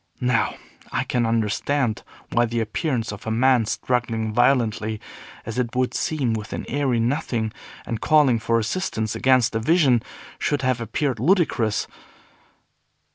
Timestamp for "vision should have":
9.59-10.81